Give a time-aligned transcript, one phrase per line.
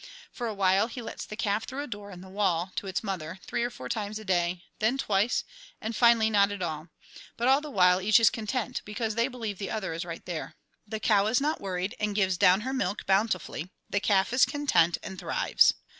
[0.31, 3.03] For a while he lets the calf through a door in the wall, to its
[3.03, 5.43] mother, three or four times a day, then twice,
[5.79, 6.87] and finally not at all;
[7.37, 10.55] but all the while each is content, because they believe the other is right there.
[10.87, 14.97] The cow is not worried, and gives down her milk bountifully; the calf is content
[15.03, 15.75] and thrives.